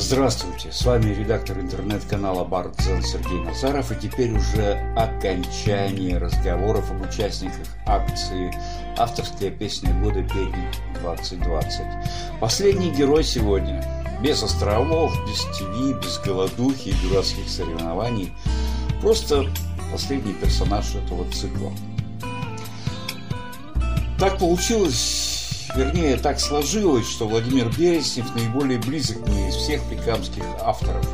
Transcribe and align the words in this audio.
Здравствуйте, 0.00 0.70
с 0.70 0.84
вами 0.84 1.12
редактор 1.12 1.58
интернет-канала 1.58 2.44
Бардзен 2.44 3.02
Сергей 3.02 3.40
Назаров 3.40 3.90
и 3.90 3.96
теперь 3.96 4.30
уже 4.30 4.74
окончание 4.96 6.18
разговоров 6.18 6.88
об 6.92 7.02
участниках 7.02 7.66
акции 7.84 8.52
«Авторская 8.96 9.50
песня 9.50 9.92
года 9.94 10.22
Пермь 10.22 10.54
2020». 11.02 12.38
Последний 12.38 12.92
герой 12.92 13.24
сегодня. 13.24 13.84
Без 14.22 14.40
островов, 14.40 15.12
без 15.26 15.40
ТВ, 15.58 16.00
без 16.00 16.20
голодухи 16.20 16.90
и 16.90 17.08
дурацких 17.08 17.48
соревнований. 17.48 18.32
Просто 19.02 19.46
последний 19.90 20.34
персонаж 20.34 20.94
этого 20.94 21.28
цикла. 21.32 21.72
Так 24.16 24.38
получилось 24.38 25.27
вернее, 25.74 26.16
так 26.16 26.40
сложилось, 26.40 27.08
что 27.08 27.26
Владимир 27.28 27.68
Береснев 27.76 28.34
наиболее 28.34 28.78
близок 28.78 29.26
мне 29.28 29.48
из 29.48 29.54
всех 29.54 29.82
прикамских 29.84 30.42
авторов. 30.62 31.06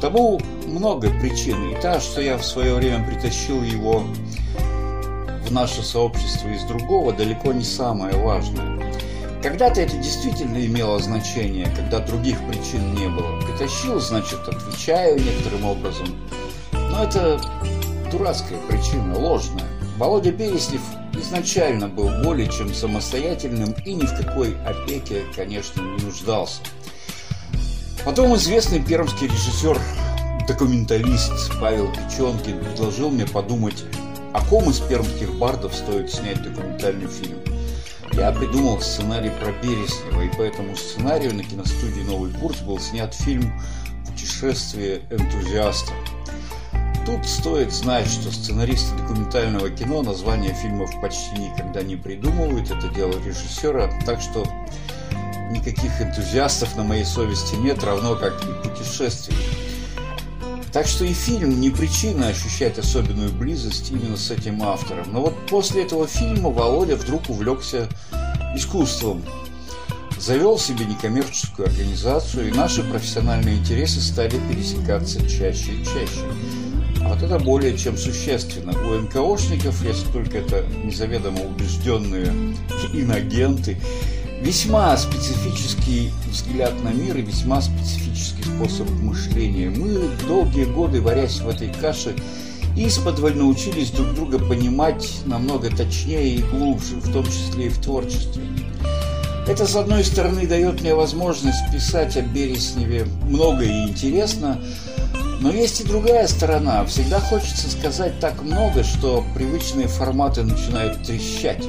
Тому 0.00 0.40
много 0.66 1.08
причин. 1.20 1.70
И 1.70 1.80
та, 1.80 2.00
что 2.00 2.20
я 2.20 2.36
в 2.36 2.44
свое 2.44 2.74
время 2.74 3.06
притащил 3.06 3.62
его 3.62 4.04
в 5.46 5.52
наше 5.52 5.82
сообщество 5.82 6.48
из 6.48 6.62
другого, 6.64 7.12
далеко 7.12 7.52
не 7.52 7.64
самое 7.64 8.14
важное. 8.16 8.74
Когда-то 9.42 9.82
это 9.82 9.96
действительно 9.98 10.64
имело 10.64 10.98
значение, 10.98 11.70
когда 11.76 11.98
других 11.98 12.38
причин 12.48 12.94
не 12.94 13.08
было. 13.08 13.40
Притащил, 13.42 14.00
значит, 14.00 14.40
отвечаю 14.48 15.22
некоторым 15.22 15.66
образом. 15.66 16.06
Но 16.72 17.04
это 17.04 17.40
дурацкая 18.10 18.58
причина, 18.68 19.18
ложная. 19.18 19.73
Володя 19.96 20.32
Береснев 20.32 20.80
изначально 21.12 21.88
был 21.88 22.10
более 22.24 22.48
чем 22.48 22.74
самостоятельным 22.74 23.74
и 23.84 23.94
ни 23.94 24.04
в 24.04 24.16
какой 24.16 24.56
опеке, 24.64 25.22
конечно, 25.36 25.80
не 25.82 26.04
нуждался. 26.04 26.60
Потом 28.04 28.34
известный 28.34 28.82
пермский 28.82 29.28
режиссер, 29.28 29.78
документалист 30.48 31.52
Павел 31.60 31.92
Печенкин 31.92 32.58
предложил 32.58 33.10
мне 33.10 33.24
подумать, 33.24 33.84
о 34.32 34.44
ком 34.44 34.68
из 34.68 34.80
пермских 34.80 35.32
бардов 35.38 35.72
стоит 35.72 36.10
снять 36.10 36.42
документальный 36.42 37.06
фильм. 37.06 37.38
Я 38.12 38.32
придумал 38.32 38.80
сценарий 38.80 39.30
про 39.30 39.52
Береснева, 39.62 40.22
и 40.22 40.36
по 40.36 40.42
этому 40.42 40.76
сценарию 40.76 41.34
на 41.34 41.44
киностудии 41.44 42.02
«Новый 42.02 42.32
курс» 42.32 42.60
был 42.60 42.80
снят 42.80 43.14
фильм 43.14 43.52
«Путешествие 44.06 45.02
энтузиаста», 45.10 45.92
Тут 47.06 47.26
стоит 47.26 47.70
знать, 47.70 48.06
что 48.06 48.32
сценаристы 48.32 48.96
документального 48.96 49.68
кино 49.68 50.02
названия 50.02 50.54
фильмов 50.54 50.90
почти 51.02 51.38
никогда 51.38 51.82
не 51.82 51.96
придумывают, 51.96 52.70
это 52.70 52.88
дело 52.88 53.12
режиссера, 53.22 53.90
так 54.06 54.22
что 54.22 54.46
никаких 55.50 56.00
энтузиастов 56.00 56.74
на 56.76 56.82
моей 56.82 57.04
совести 57.04 57.56
нет, 57.56 57.84
равно 57.84 58.16
как 58.16 58.42
и 58.42 58.68
путешествий. 58.68 59.36
Так 60.72 60.86
что 60.86 61.04
и 61.04 61.12
фильм 61.12 61.60
не 61.60 61.70
причина 61.70 62.28
ощущать 62.28 62.78
особенную 62.78 63.30
близость 63.32 63.90
именно 63.92 64.16
с 64.16 64.30
этим 64.30 64.62
автором. 64.62 65.12
Но 65.12 65.20
вот 65.20 65.34
после 65.46 65.84
этого 65.84 66.06
фильма 66.06 66.50
Володя 66.50 66.96
вдруг 66.96 67.28
увлекся 67.28 67.86
искусством, 68.56 69.22
завел 70.18 70.58
себе 70.58 70.86
некоммерческую 70.86 71.68
организацию, 71.68 72.48
и 72.48 72.52
наши 72.52 72.82
профессиональные 72.82 73.58
интересы 73.58 74.00
стали 74.00 74.40
пересекаться 74.48 75.20
чаще 75.28 75.72
и 75.72 75.84
чаще. 75.84 76.24
Вот 77.08 77.22
это 77.22 77.38
более 77.38 77.76
чем 77.76 77.96
существенно. 77.96 78.72
У 78.72 79.00
НКОшников, 79.02 79.82
если 79.84 80.10
только 80.12 80.38
это 80.38 80.64
незаведомо 80.84 81.40
убежденные 81.42 82.32
инагенты, 82.92 83.78
весьма 84.40 84.96
специфический 84.96 86.10
взгляд 86.28 86.72
на 86.82 86.88
мир 86.88 87.16
и 87.16 87.22
весьма 87.22 87.60
специфический 87.60 88.42
способ 88.42 88.90
мышления. 88.90 89.70
Мы 89.70 90.10
долгие 90.26 90.64
годы, 90.64 91.00
варясь 91.00 91.40
в 91.40 91.48
этой 91.48 91.72
каше, 91.80 92.14
исподволь 92.76 93.36
научились 93.36 93.90
друг 93.90 94.14
друга 94.14 94.38
понимать 94.38 95.20
намного 95.24 95.70
точнее 95.70 96.36
и 96.36 96.42
глубже, 96.42 96.96
в 96.96 97.12
том 97.12 97.24
числе 97.26 97.66
и 97.66 97.68
в 97.68 97.78
творчестве. 97.78 98.42
Это, 99.46 99.66
с 99.66 99.76
одной 99.76 100.04
стороны, 100.04 100.46
дает 100.46 100.80
мне 100.80 100.94
возможность 100.94 101.70
писать 101.72 102.16
о 102.16 102.22
Бересневе 102.22 103.06
много 103.28 103.64
и 103.64 103.88
интересно, 103.88 104.60
но 105.44 105.50
есть 105.50 105.82
и 105.82 105.84
другая 105.84 106.26
сторона. 106.26 106.86
Всегда 106.86 107.20
хочется 107.20 107.70
сказать 107.70 108.18
так 108.18 108.40
много, 108.42 108.82
что 108.82 109.22
привычные 109.34 109.88
форматы 109.88 110.42
начинают 110.42 111.02
трещать. 111.02 111.62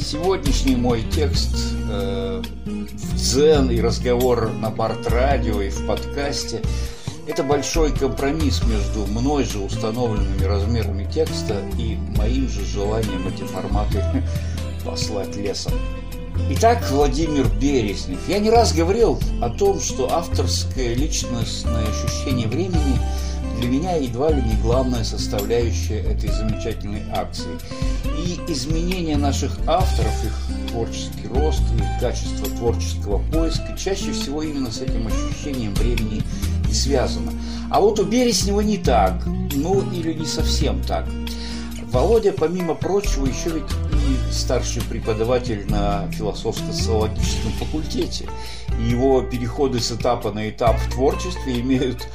Сегодняшний 0.00 0.74
мой 0.74 1.04
текст 1.14 1.56
э, 1.88 2.42
в 2.66 3.14
дзен 3.14 3.70
и 3.70 3.80
разговор 3.80 4.50
на 4.50 4.70
барт-радио 4.70 5.62
и 5.62 5.70
в 5.70 5.86
подкасте– 5.86 6.60
это 7.28 7.44
большой 7.44 7.92
компромисс 7.92 8.64
между 8.64 9.06
мной 9.06 9.44
же 9.44 9.60
установленными 9.60 10.42
размерами 10.42 11.08
текста 11.08 11.54
и 11.78 11.96
моим 12.16 12.48
же 12.48 12.64
желанием 12.64 13.28
эти 13.28 13.44
форматы 13.44 14.02
послать 14.84 15.36
лесом. 15.36 15.74
Итак, 16.50 16.82
Владимир 16.90 17.46
Березнев. 17.60 18.18
Я 18.28 18.38
не 18.38 18.50
раз 18.50 18.72
говорил 18.72 19.20
о 19.42 19.50
том, 19.50 19.80
что 19.80 20.10
авторское 20.10 20.94
личностное 20.94 21.86
ощущение 21.86 22.48
времени 22.48 22.98
для 23.58 23.68
меня 23.68 23.96
едва 23.96 24.30
ли 24.30 24.40
не 24.42 24.54
главная 24.62 25.04
составляющая 25.04 25.98
этой 25.98 26.30
замечательной 26.30 27.02
акции. 27.14 27.50
И 28.04 28.40
изменение 28.50 29.16
наших 29.16 29.58
авторов, 29.66 30.24
их 30.24 30.70
творческий 30.70 31.28
рост 31.28 31.62
и 31.76 32.00
качество 32.00 32.48
творческого 32.56 33.18
поиска 33.30 33.76
чаще 33.76 34.12
всего 34.12 34.42
именно 34.42 34.70
с 34.70 34.80
этим 34.80 35.06
ощущением 35.06 35.74
времени 35.74 36.22
и 36.68 36.72
связано. 36.72 37.32
А 37.70 37.80
вот 37.80 37.98
у 37.98 38.04
Береснева 38.04 38.60
не 38.60 38.78
так, 38.78 39.22
ну 39.54 39.82
или 39.92 40.14
не 40.14 40.26
совсем 40.26 40.82
так. 40.82 41.04
Володя, 41.92 42.32
помимо 42.32 42.74
прочего, 42.74 43.26
еще 43.26 43.50
ведь 43.50 43.87
старший 44.30 44.82
преподаватель 44.82 45.66
на 45.70 46.10
философско-социологическом 46.12 47.52
факультете. 47.52 48.26
И 48.80 48.90
его 48.90 49.22
переходы 49.22 49.80
с 49.80 49.92
этапа 49.92 50.30
на 50.32 50.48
этап 50.48 50.78
в 50.78 50.92
творчестве 50.92 51.60
имеют 51.60 52.08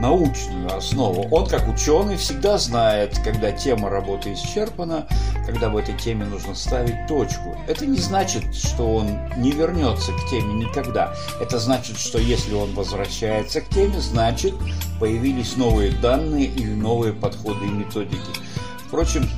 научную 0.00 0.74
основу. 0.74 1.26
Он, 1.30 1.46
как 1.46 1.68
ученый, 1.68 2.16
всегда 2.16 2.58
знает, 2.58 3.18
когда 3.24 3.52
тема 3.52 3.88
работы 3.88 4.34
исчерпана, 4.34 5.06
когда 5.46 5.68
в 5.68 5.76
этой 5.76 5.96
теме 5.96 6.24
нужно 6.26 6.54
ставить 6.54 7.06
точку. 7.06 7.56
Это 7.66 7.86
не 7.86 7.98
значит, 7.98 8.54
что 8.54 8.96
он 8.96 9.18
не 9.36 9.52
вернется 9.52 10.12
к 10.12 10.30
теме 10.30 10.54
никогда. 10.54 11.14
Это 11.40 11.58
значит, 11.58 11.98
что 11.98 12.18
если 12.18 12.54
он 12.54 12.74
возвращается 12.74 13.60
к 13.60 13.68
теме, 13.68 14.00
значит, 14.00 14.54
появились 15.00 15.56
новые 15.56 15.92
данные 15.92 16.46
или 16.46 16.74
новые 16.74 17.12
подходы 17.12 17.64
и 17.66 17.70
методики. 17.70 18.40
Впрочем, 18.86 19.28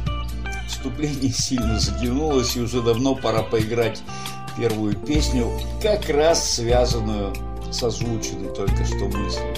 вступление 0.69 1.33
сильно 1.33 1.81
затянулось, 1.81 2.57
и 2.57 2.61
уже 2.61 2.83
давно 2.83 3.15
пора 3.15 3.43
поиграть 3.43 4.03
первую 4.57 4.95
песню, 4.95 5.51
как 5.83 6.09
раз 6.11 6.55
связанную 6.55 7.35
с 7.71 7.83
озвученной 7.83 8.53
только 8.55 8.85
что 8.85 9.07
мыслью. 9.07 9.55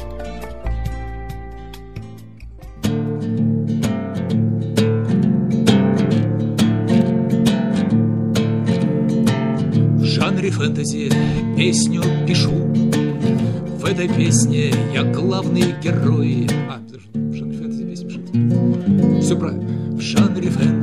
В 9.97 10.05
жанре 10.05 10.51
фэнтези 10.51 11.11
песню 11.57 12.03
пишу. 12.27 12.51
В 12.51 13.85
этой 13.85 14.09
песне 14.09 14.73
я 14.93 15.03
главный 15.05 15.75
герой. 15.83 16.49
А, 16.69 16.79
в 17.15 17.35
жанре 17.35 17.59
фэнтези 17.59 17.85
песню 17.85 18.09
пишу 18.09 19.21
Все 19.21 19.37
правильно. 19.37 19.97
В 19.97 20.01
жанре 20.01 20.51
фэнтези 20.51 20.80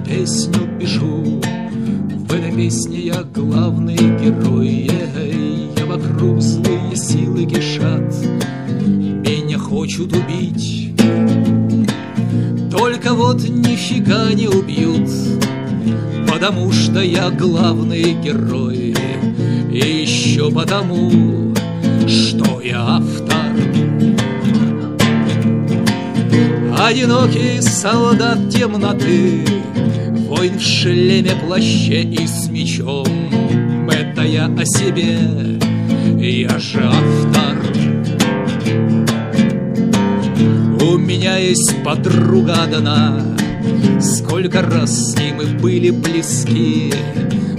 песню 0.00 0.78
пишу. 0.78 1.40
В 2.26 2.32
этой 2.32 2.52
песне 2.54 2.98
я 3.00 3.22
главный 3.22 3.96
герой 3.96 4.90
Я 5.76 5.86
вокруг 5.86 6.40
злые 6.40 6.96
силы 6.96 7.44
кишат. 7.46 8.14
Меня 8.80 9.58
хочут 9.58 10.12
убить. 10.12 10.92
Только 12.70 13.14
вот 13.14 13.42
нифига 13.48 14.32
не 14.32 14.48
убьют 14.48 15.10
Потому 16.34 16.72
что 16.72 17.00
я 17.00 17.30
главный 17.30 18.14
герой. 18.14 18.96
И 19.70 19.78
еще 19.78 20.50
потому, 20.50 21.54
что 22.08 22.60
я 22.60 22.80
автор. 22.96 23.34
Одинокий 26.76 27.60
солдат 27.62 28.50
темноты 28.50 29.44
Воин 30.44 30.58
в 30.58 30.62
шлеме, 30.62 31.30
плаще 31.46 32.02
и 32.02 32.26
с 32.26 32.50
мечом. 32.50 33.06
Это 33.90 34.24
я 34.24 34.44
о 34.44 34.64
себе, 34.66 35.16
я 36.20 36.58
же 36.58 36.84
автор. 36.84 37.56
У 40.82 40.98
меня 40.98 41.38
есть 41.38 41.82
подруга 41.82 42.64
одна 42.64 43.22
Сколько 44.02 44.60
раз 44.60 45.12
с 45.12 45.18
ней 45.18 45.32
мы 45.32 45.46
были 45.58 45.88
близки 45.88 46.92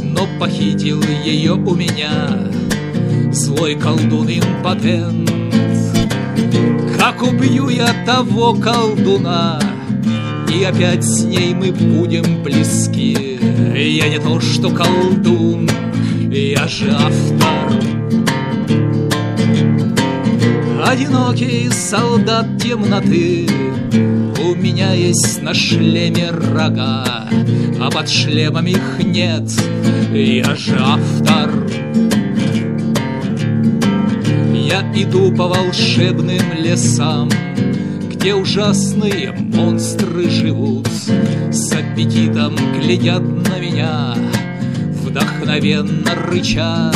Но 0.03 0.27
похитил 0.39 1.01
ее 1.23 1.53
у 1.53 1.73
меня 1.73 2.37
злой 3.31 3.75
колдун 3.75 4.29
импотент. 4.29 5.31
Как 6.99 7.23
убью 7.23 7.69
я 7.69 7.87
того 8.05 8.53
колдуна 8.53 9.59
И 10.53 10.63
опять 10.63 11.03
с 11.03 11.23
ней 11.23 11.53
мы 11.53 11.71
будем 11.71 12.43
близки. 12.43 13.39
Я 13.75 14.09
не 14.09 14.19
то 14.19 14.39
что 14.39 14.69
колдун, 14.69 15.69
я 16.29 16.67
же 16.67 16.91
автор. 16.91 17.85
Одинокий 20.85 21.69
солдат 21.71 22.45
темноты 22.61 23.47
У 24.39 24.55
меня 24.55 24.93
есть 24.93 25.41
на 25.41 25.53
шлеме 25.53 26.29
рога 26.29 27.27
А 27.81 27.89
под 27.91 28.09
шлемом 28.09 28.67
их 28.67 28.99
нет 29.03 29.43
Я 30.13 30.55
же 30.55 30.77
автор. 30.79 31.49
Я 34.53 34.81
иду 34.95 35.31
по 35.35 35.47
волшебным 35.47 36.41
лесам 36.57 37.29
Где 38.25 38.33
ужасные 38.33 39.33
монстры 39.33 40.27
живут 40.31 40.87
С 41.51 41.71
аппетитом 41.73 42.55
глядят 42.55 43.21
на 43.21 43.59
меня 43.59 44.15
Вдохновенно 45.03 46.15
рыча 46.25 46.91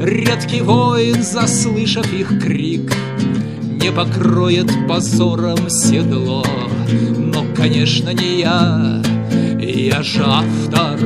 Редкий 0.00 0.60
воин, 0.60 1.24
заслышав 1.24 2.12
их 2.12 2.28
крик, 2.40 2.94
Не 3.82 3.90
покроет 3.90 4.70
позором 4.86 5.68
седло. 5.68 6.46
Но, 7.16 7.44
конечно, 7.56 8.10
не 8.10 8.38
я, 8.38 9.02
я 9.58 10.00
же 10.04 10.22
автор. 10.24 11.00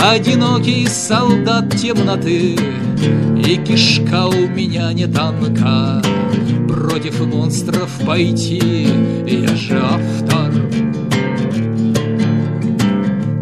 Одинокий 0.00 0.88
солдат 0.88 1.76
темноты, 1.76 2.58
И 3.46 3.56
кишка 3.64 4.26
у 4.26 4.48
меня 4.48 4.92
не 4.92 5.06
танка. 5.06 6.02
Против 6.68 7.26
монстров 7.26 7.90
пойти, 8.06 8.88
я 9.26 9.56
же 9.56 9.80
автор. 9.82 10.52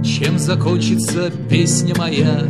Чем 0.04 0.38
закончится 0.38 1.30
песня 1.48 1.94
моя? 1.96 2.44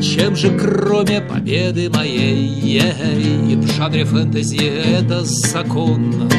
Чем 0.00 0.36
же 0.36 0.56
кроме 0.56 1.20
победы 1.20 1.90
моей 1.90 2.36
ей, 2.36 3.56
В 3.56 3.66
жанре 3.76 4.04
фэнтези 4.04 4.56
это 4.56 5.24
закон 5.24 6.30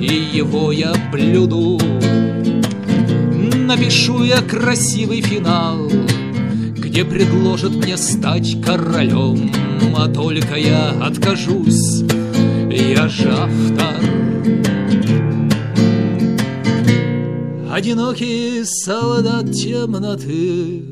И 0.00 0.36
его 0.36 0.70
я 0.70 0.94
блюду 1.10 1.80
Напишу 3.66 4.22
я 4.22 4.40
красивый 4.40 5.20
финал 5.20 5.90
Где 6.96 7.04
предложат 7.04 7.72
мне 7.72 7.94
стать 7.98 8.56
королем 8.64 9.52
А 9.94 10.08
только 10.08 10.54
я 10.56 10.92
откажусь 10.92 12.02
Я 12.70 13.06
же 13.06 13.30
автор 13.32 14.00
Одинокий 17.70 18.64
солдат 18.64 19.52
темноты, 19.52 20.82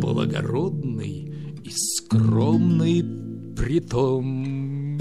Благородный 0.00 1.34
и 1.64 1.70
скромный 1.72 3.04
притом. 3.56 4.98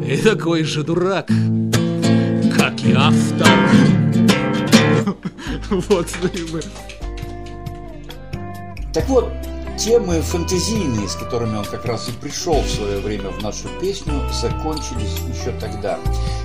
И 0.00 0.16
такой 0.24 0.64
же 0.64 0.82
дурак, 0.82 1.28
как 2.56 2.82
и 2.86 2.94
автор. 2.94 3.48
Вот, 5.70 6.08
мы. 6.22 6.62
Так 8.92 9.08
вот, 9.08 9.30
темы 9.78 10.20
фантазийные, 10.22 11.08
с 11.08 11.14
которыми 11.14 11.56
он 11.56 11.64
как 11.64 11.84
раз 11.84 12.08
и 12.08 12.12
пришел 12.12 12.60
в 12.62 12.68
свое 12.68 12.98
время 12.98 13.30
в 13.30 13.42
нашу 13.42 13.68
песню, 13.80 14.14
закончились 14.32 15.18
еще 15.32 15.52
тогда. 15.60 15.98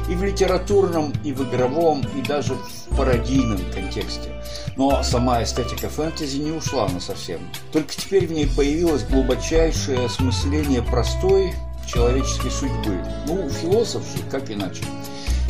И 0.09 0.15
в 0.15 0.23
литературном, 0.23 1.13
и 1.23 1.31
в 1.31 1.41
игровом, 1.43 2.03
и 2.15 2.21
даже 2.21 2.53
в 2.53 2.95
пародийном 2.95 3.59
контексте. 3.73 4.29
Но 4.75 5.01
сама 5.03 5.41
эстетика 5.43 5.89
фэнтези 5.89 6.37
не 6.37 6.51
ушла 6.51 6.87
на 6.89 6.99
совсем. 6.99 7.39
Только 7.71 7.95
теперь 7.95 8.27
в 8.27 8.31
ней 8.31 8.47
появилось 8.47 9.03
глубочайшее 9.03 10.05
осмысление 10.05 10.81
простой 10.81 11.53
человеческой 11.87 12.51
судьбы. 12.51 13.03
Ну, 13.27 13.49
философ 13.49 14.03
же, 14.03 14.23
как 14.29 14.51
иначе. 14.51 14.83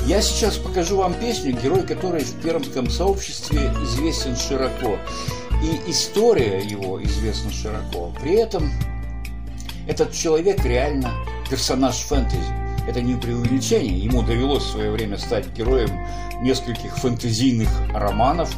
Я 0.05 0.21
сейчас 0.21 0.57
покажу 0.57 0.97
вам 0.97 1.13
песню, 1.13 1.53
герой 1.53 1.83
которой 1.83 2.23
в 2.23 2.41
пермском 2.41 2.89
сообществе 2.89 3.71
известен 3.83 4.35
широко. 4.35 4.97
И 5.63 5.89
история 5.89 6.59
его 6.59 7.01
известна 7.01 7.49
широко. 7.51 8.11
При 8.21 8.33
этом 8.33 8.69
этот 9.87 10.11
человек 10.11 10.63
реально 10.65 11.13
персонаж 11.49 11.95
фэнтези. 11.95 12.53
Это 12.85 13.01
не 13.01 13.15
преувеличение. 13.15 13.97
Ему 13.97 14.23
довелось 14.23 14.63
в 14.63 14.71
свое 14.71 14.91
время 14.91 15.17
стать 15.17 15.47
героем 15.57 15.89
нескольких 16.41 16.97
фэнтезийных 16.97 17.69
романов 17.93 18.53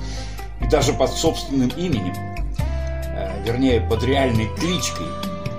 и 0.62 0.68
даже 0.68 0.94
под 0.94 1.12
собственным 1.12 1.69
именем. 1.78 2.16
Вернее, 3.46 3.81
под 3.81 4.04
реальной 4.04 4.50
кличкой, 4.57 5.06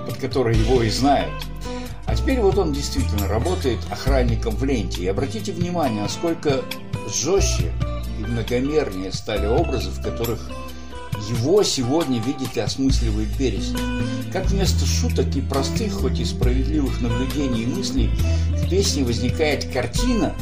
под 0.05 0.17
которой 0.17 0.57
его 0.57 0.83
и 0.83 0.89
знают. 0.89 1.31
А 2.05 2.15
теперь 2.15 2.41
вот 2.41 2.57
он 2.57 2.73
действительно 2.73 3.27
работает 3.29 3.79
охранником 3.89 4.53
в 4.55 4.65
ленте. 4.65 5.03
И 5.03 5.07
обратите 5.07 5.53
внимание, 5.53 6.01
насколько 6.01 6.61
жестче 7.09 7.71
и 8.19 8.23
многомернее 8.23 9.13
стали 9.13 9.45
образы, 9.45 9.89
в 9.89 10.01
которых 10.01 10.49
его 11.29 11.63
сегодня 11.63 12.21
видит 12.21 12.55
и 12.55 12.59
осмысливает. 12.59 13.29
Как 14.31 14.45
вместо 14.47 14.85
шуток 14.85 15.35
и 15.35 15.41
простых, 15.41 15.93
хоть 15.93 16.19
и 16.19 16.25
справедливых 16.25 17.01
наблюдений 17.01 17.63
и 17.63 17.67
мыслей, 17.67 18.09
в 18.51 18.69
песне 18.69 19.03
возникает 19.03 19.71
картина, 19.71 20.33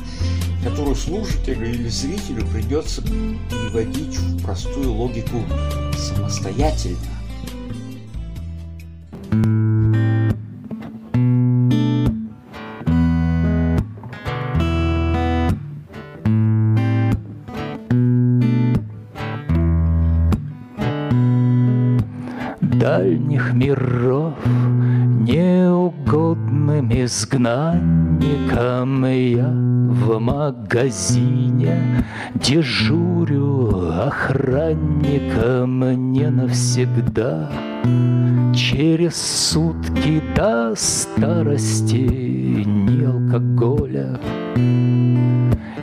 которую 0.63 0.95
слушателю 0.95 1.69
или 1.69 1.89
зрителю 1.89 2.45
придется 2.47 3.01
переводить 3.01 4.17
в 4.17 4.43
простую 4.43 4.93
логику 4.93 5.43
самостоятельно. 5.97 7.14
Миров 23.55 24.33
Неугодным 25.21 26.91
изгнанником 26.91 29.05
Я 29.05 29.49
в 29.49 30.19
магазине 30.19 32.03
Дежурю 32.35 33.91
охранником 34.07 35.79
Не 36.11 36.29
навсегда. 36.29 37.49
Через 38.53 39.15
сутки 39.15 40.21
до 40.35 40.73
старости 40.75 42.65
Ни 42.65 43.05
алкоголя 43.05 44.19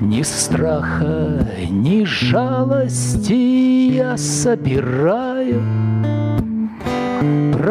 ни 0.00 0.22
страха, 0.22 1.46
ни 1.70 2.04
жалости 2.04 3.92
я 3.94 4.16
собираю 4.16 5.62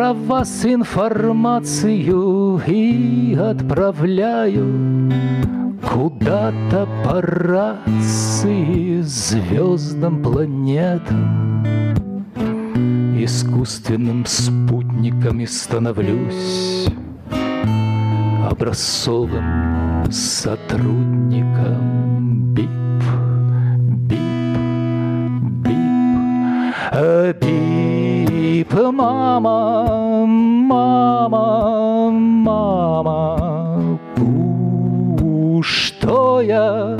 про 0.01 0.13
вас 0.13 0.65
информацию 0.65 2.59
и 2.65 3.37
отправляю 3.39 5.11
Куда-то 5.87 6.87
по 7.05 7.21
рации 7.21 9.01
звездам 9.01 10.23
планетам. 10.23 11.93
Искусственным 13.15 14.25
спутниками 14.25 15.45
становлюсь 15.45 16.87
Образцовым 18.49 20.11
сотрудником. 20.11 20.95
Бип, 22.55 22.71
бип, 24.09 24.17
бип, 25.67 25.77
бип, 26.97 27.75
мама, 28.69 30.25
мама, 30.27 32.09
мама, 32.11 33.99
у, 35.21 35.61
что 35.63 36.41
я 36.41 36.97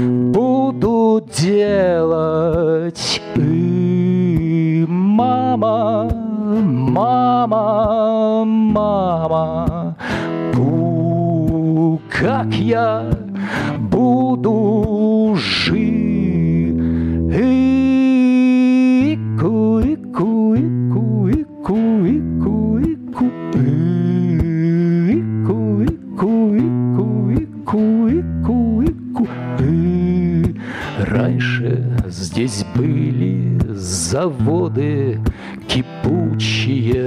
буду 0.00 1.22
делать? 1.36 3.22
И, 3.36 4.84
мама, 4.88 6.10
мама, 6.62 8.44
мама, 8.44 9.96
у, 10.56 11.98
как 12.10 12.52
я 12.54 13.17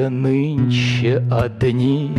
нынче 0.10 1.24
одни 1.32 2.12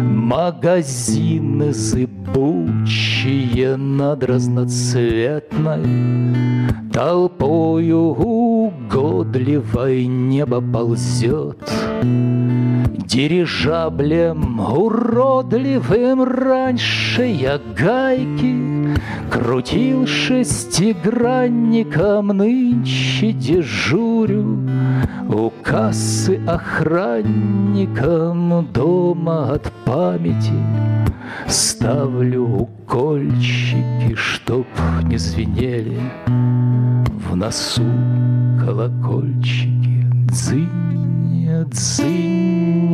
Магазины 0.00 1.72
зыбучие 1.72 3.76
над 3.76 4.24
разноцветной 4.24 5.84
Толпою 6.92 8.72
угодливой 8.94 10.06
небо 10.06 10.60
ползет 10.60 11.58
Дирижаблем 13.06 14.60
уродливым. 14.60 16.22
Раньше 16.22 17.24
я 17.24 17.58
гайки 17.76 18.94
Крутил 19.30 20.06
шестигранником, 20.06 22.28
нынче 22.28 23.32
дежурю 23.32 24.60
У 25.28 25.50
кассы 25.62 26.40
охранником. 26.46 28.66
Дома 28.72 29.54
от 29.54 29.72
памяти 29.84 30.52
Ставлю 31.48 32.44
укольчики, 32.44 34.14
чтоб 34.14 34.66
не 35.04 35.18
звенели 35.18 36.00
В 36.26 37.34
носу 37.36 37.82
колокольчики 38.64 38.83
Дзынь, 40.28 40.68
дзынь, 41.70 42.90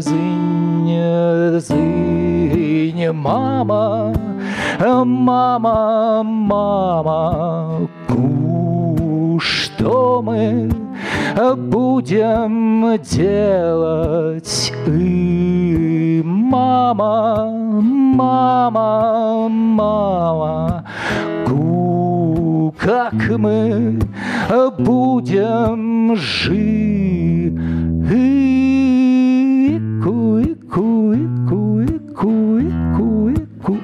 дзынь, 0.00 0.90
дзынь, 1.58 3.12
мама 3.12 4.12
Мама, 4.78 6.22
мама, 6.22 7.88
ку, 8.06 9.38
что 9.40 10.20
мы 10.22 10.70
будем 11.56 12.98
делать? 13.02 14.72
И 14.86 16.22
мама, 16.22 17.50
мама, 17.72 19.48
мама, 19.48 20.84
ку, 21.46 21.95
как 22.78 23.14
мы 23.38 23.98
будем 24.78 26.16
жить? 26.16 27.54
Ку, 30.02 30.40
ку, 30.70 31.14
ку, 31.48 31.84
ку, 32.14 32.60
ку, 32.96 33.34
ку, 33.62 33.76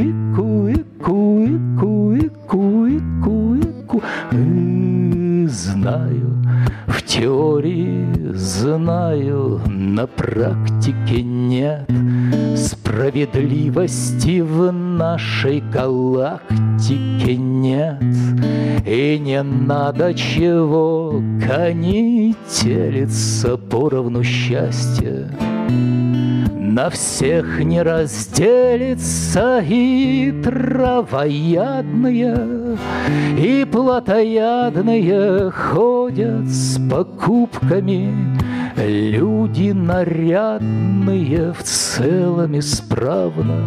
Ику, 0.00 0.68
ику, 0.68 1.44
ику, 1.44 2.12
ику, 2.14 2.86
ику, 2.86 3.54
ику. 3.56 4.02
И 4.32 5.46
Знаю, 5.50 6.44
в 6.86 7.02
теории 7.02 8.06
знаю, 8.34 9.60
на 9.66 10.06
практике 10.06 11.22
нет 11.22 11.88
Справедливости 12.70 14.40
в 14.40 14.70
нашей 14.70 15.60
галактике 15.60 17.36
нет. 17.36 18.00
И 18.86 19.18
не 19.18 19.42
надо 19.42 20.14
чего 20.14 21.20
конетелиться 21.44 23.56
поровну 23.56 24.22
счастья 24.22 25.28
на 26.70 26.88
всех 26.88 27.58
не 27.64 27.82
разделится 27.82 29.58
и 29.58 30.32
травоядные, 30.42 32.78
И 33.36 33.64
плотоядные 33.64 35.50
ходят 35.50 36.48
с 36.48 36.78
покупками, 36.88 38.14
Люди 38.76 39.72
нарядные 39.72 41.52
в 41.52 41.62
целом 41.62 42.58
исправно. 42.58 43.64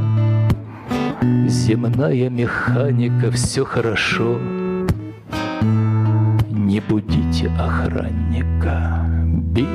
Земная 1.48 2.29
механика, 2.29 3.31
все 3.31 3.65
хорошо. 3.65 4.38
Не 6.50 6.79
будите 6.79 7.51
охранника. 7.60 9.05
Бип, 9.25 9.67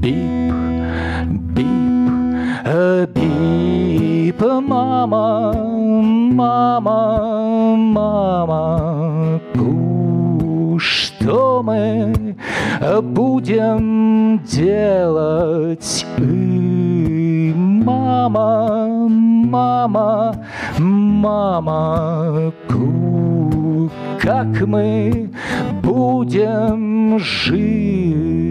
бип, 0.00 0.52
бип, 1.54 1.66
э, 2.64 3.06
бип, 3.14 4.40
мама, 4.42 5.52
мама, 6.32 6.80
мама, 7.76 8.99
что 11.20 11.62
мы 11.62 12.36
будем 13.02 14.40
делать? 14.44 16.06
И 16.18 17.52
мама, 17.54 19.06
мама, 19.08 20.46
мама, 20.78 22.52
как 24.18 24.66
мы 24.66 25.30
будем 25.82 27.18
жить? 27.18 28.50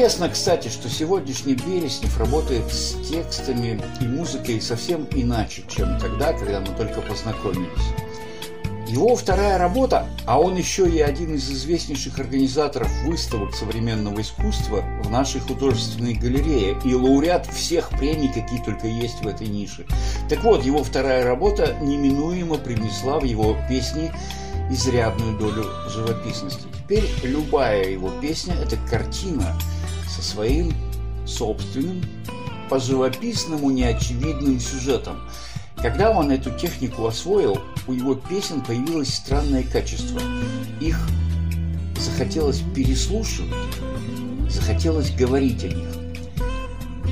Интересно, 0.00 0.30
кстати, 0.30 0.68
что 0.68 0.88
сегодняшний 0.88 1.52
Береснев 1.52 2.18
работает 2.18 2.72
с 2.72 2.96
текстами 3.06 3.78
и 4.00 4.04
музыкой 4.04 4.58
совсем 4.58 5.06
иначе, 5.10 5.62
чем 5.68 6.00
тогда, 6.00 6.32
когда 6.32 6.60
мы 6.60 6.68
только 6.68 7.02
познакомились. 7.02 7.68
Его 8.88 9.14
вторая 9.14 9.58
работа, 9.58 10.06
а 10.24 10.40
он 10.40 10.56
еще 10.56 10.88
и 10.88 11.00
один 11.00 11.34
из 11.34 11.50
известнейших 11.50 12.18
организаторов 12.18 12.90
выставок 13.04 13.54
современного 13.54 14.22
искусства 14.22 14.82
в 15.04 15.10
нашей 15.10 15.42
художественной 15.42 16.14
галерее 16.14 16.78
и 16.82 16.94
лауреат 16.94 17.46
всех 17.52 17.90
премий, 17.90 18.32
какие 18.32 18.62
только 18.62 18.86
есть 18.86 19.20
в 19.22 19.28
этой 19.28 19.48
нише. 19.48 19.84
Так 20.30 20.42
вот, 20.44 20.64
его 20.64 20.82
вторая 20.82 21.26
работа 21.26 21.76
неминуемо 21.82 22.56
привнесла 22.56 23.20
в 23.20 23.24
его 23.24 23.54
песни 23.68 24.10
изрядную 24.70 25.38
долю 25.38 25.66
живописности. 25.90 26.62
Теперь 26.78 27.04
любая 27.22 27.90
его 27.90 28.08
песня– 28.22 28.54
это 28.64 28.78
картина 28.88 29.58
со 30.20 30.32
своим 30.32 30.72
собственным, 31.26 32.02
по 32.68 32.78
живописному 32.78 33.70
неочевидным 33.70 34.60
сюжетом. 34.60 35.18
Когда 35.76 36.10
он 36.10 36.30
эту 36.30 36.50
технику 36.50 37.06
освоил, 37.06 37.58
у 37.86 37.92
его 37.92 38.14
песен 38.14 38.60
появилось 38.60 39.14
странное 39.14 39.62
качество. 39.62 40.20
Их 40.80 40.98
захотелось 41.98 42.62
переслушивать, 42.74 43.52
захотелось 44.48 45.10
говорить 45.10 45.64
о 45.64 45.68
них. 45.68 45.88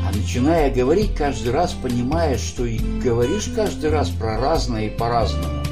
А 0.07 0.13
начиная 0.15 0.73
говорить 0.73 1.15
каждый 1.15 1.53
раз, 1.53 1.73
понимаешь, 1.73 2.41
что 2.41 2.65
и 2.67 2.79
говоришь 2.79 3.51
каждый 3.55 3.91
раз 3.91 4.11
про 4.11 4.39
разное 4.39 4.87
и 4.87 4.97
по-разному. 4.97 5.65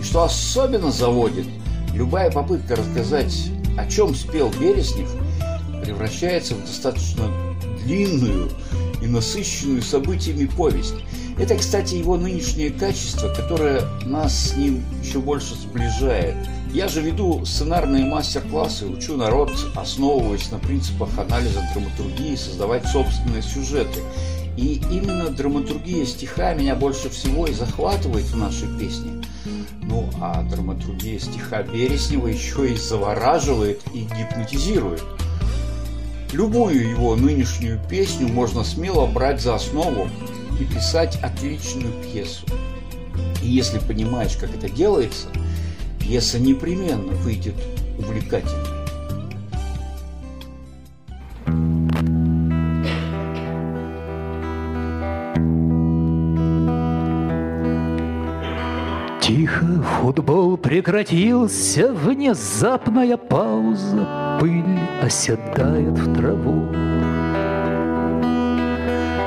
И 0.00 0.02
что 0.02 0.24
особенно 0.24 0.90
заводит, 0.90 1.46
любая 1.94 2.30
попытка 2.30 2.76
рассказать, 2.76 3.50
о 3.76 3.86
чем 3.86 4.14
спел 4.14 4.50
Береснев, 4.60 5.10
превращается 5.88 6.54
в 6.54 6.60
достаточно 6.66 7.32
длинную 7.82 8.50
и 9.00 9.06
насыщенную 9.06 9.80
событиями 9.80 10.44
повесть. 10.44 10.96
Это, 11.38 11.56
кстати, 11.56 11.94
его 11.94 12.18
нынешнее 12.18 12.70
качество, 12.70 13.32
которое 13.32 13.84
нас 14.04 14.50
с 14.50 14.56
ним 14.56 14.84
еще 15.02 15.20
больше 15.20 15.54
сближает. 15.54 16.36
Я 16.74 16.88
же 16.88 17.00
веду 17.00 17.42
сценарные 17.46 18.04
мастер-классы, 18.04 18.86
учу 18.86 19.16
народ, 19.16 19.50
основываясь 19.74 20.50
на 20.50 20.58
принципах 20.58 21.08
анализа 21.16 21.66
драматургии, 21.72 22.36
создавать 22.36 22.86
собственные 22.86 23.42
сюжеты. 23.42 24.00
И 24.58 24.82
именно 24.90 25.30
драматургия 25.30 26.04
стиха 26.04 26.52
меня 26.52 26.74
больше 26.74 27.08
всего 27.08 27.46
и 27.46 27.54
захватывает 27.54 28.26
в 28.26 28.36
нашей 28.36 28.68
песне. 28.78 29.22
Ну, 29.84 30.10
а 30.20 30.42
драматургия 30.42 31.18
стиха 31.18 31.62
Береснева 31.62 32.26
еще 32.26 32.72
и 32.72 32.76
завораживает 32.76 33.80
и 33.94 34.00
гипнотизирует. 34.00 35.02
Любую 36.32 36.90
его 36.90 37.16
нынешнюю 37.16 37.80
песню 37.88 38.28
можно 38.28 38.62
смело 38.62 39.06
брать 39.06 39.40
за 39.40 39.54
основу 39.54 40.08
и 40.60 40.64
писать 40.64 41.18
отличную 41.22 41.92
пьесу. 42.02 42.44
И 43.42 43.48
если 43.48 43.78
понимаешь, 43.78 44.36
как 44.36 44.54
это 44.54 44.68
делается, 44.68 45.28
пьеса 45.98 46.38
непременно 46.38 47.12
выйдет 47.14 47.54
увлекательной. 47.98 48.78
Тихо 59.22 59.82
футбол 60.00 60.56
прекратился, 60.56 61.92
внезапная 61.92 63.16
пауза, 63.16 64.38
пыль 64.40 64.77
оседает 65.02 65.98
в 65.98 66.14
траву. 66.14 66.68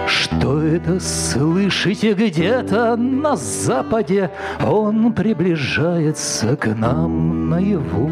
Что 0.07 0.61
это 0.63 0.99
слышите 0.99 2.13
где-то 2.13 2.95
на 2.95 3.35
западе? 3.35 4.31
Он 4.65 5.13
приближается 5.13 6.55
к 6.55 6.67
нам 6.75 7.49
наяву. 7.49 8.11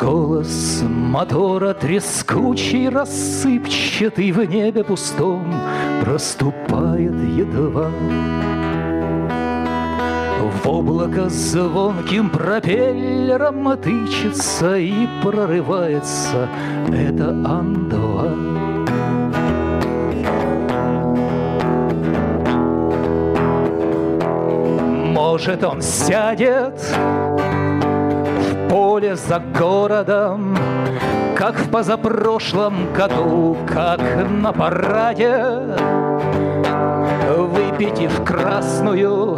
Голос 0.00 0.82
мотора 0.82 1.74
трескучий, 1.74 2.88
рассыпчатый 2.88 4.32
в 4.32 4.42
небе 4.44 4.82
пустом 4.82 5.54
Проступает 6.02 7.12
едва. 7.12 7.88
В 10.42 10.68
облако 10.68 11.28
звонким 11.28 12.28
пропеллером 12.28 13.76
тычется 13.78 14.76
и 14.76 15.06
прорывается 15.22 16.48
Это 16.88 17.28
Ан-2. 17.28 18.72
Может, 25.12 25.62
он 25.64 25.80
сядет 25.80 26.80
в 28.40 28.68
поле 28.68 29.14
за 29.14 29.38
городом, 29.38 30.56
Как 31.36 31.56
в 31.56 31.70
позапрошлом 31.70 32.92
году, 32.92 33.56
как 33.66 34.00
на 34.28 34.52
параде, 34.52 35.44
Выпитив 37.36 38.24
красную 38.24 39.36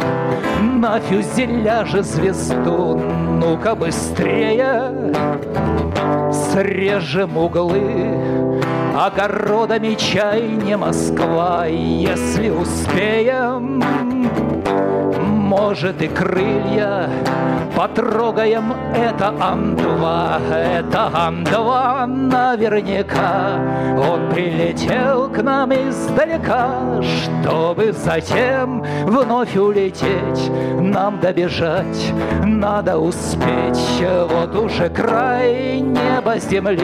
на 0.61 0.99
фюзеляже 0.99 2.03
звезду, 2.03 3.01
Ну-ка 3.41 3.75
быстрее. 3.75 5.13
Срежем 6.31 7.37
углы, 7.37 8.61
Огородами 8.95 9.95
чай 9.95 10.41
не 10.41 10.77
Москва, 10.77 11.65
Если 11.65 12.49
успеем, 12.49 13.83
может 15.57 16.01
и 16.01 16.07
крылья. 16.07 17.09
Потрогаем 17.75 18.73
это 18.93 19.33
Ан-2, 19.39 20.51
это 20.53 21.09
Ан-2 21.13 22.05
наверняка. 22.05 23.59
Он 23.97 24.29
прилетел 24.29 25.29
к 25.29 25.41
нам 25.41 25.71
издалека, 25.73 27.01
чтобы 27.01 27.91
затем 27.91 28.83
вновь 29.05 29.55
улететь. 29.55 30.51
Нам 30.79 31.19
добежать 31.19 32.13
надо 32.43 32.97
успеть, 32.97 34.03
вот 34.29 34.55
уже 34.55 34.89
край 34.89 35.79
неба 35.81 36.37
земли 36.39 36.79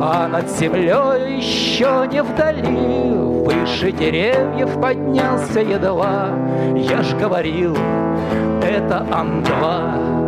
А 0.00 0.28
над 0.28 0.50
землей 0.50 1.38
еще 1.38 2.06
не 2.10 2.22
вдали 2.22 3.29
Выше 3.50 3.90
деревьев 3.90 4.80
поднялся 4.80 5.60
едва. 5.60 6.28
Я 6.76 7.02
ж 7.02 7.14
говорил, 7.16 7.76
это 8.62 9.04
Ан-2 9.10 10.20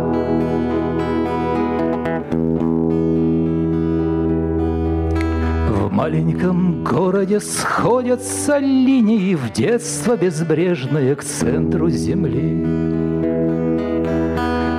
В 5.69 5.91
маленьком 5.91 6.83
городе 6.83 7.39
сходятся 7.39 8.57
линии 8.57 9.35
В 9.35 9.53
детство 9.53 10.17
безбрежное 10.17 11.15
к 11.15 11.23
центру 11.23 11.89
земли. 11.89 12.65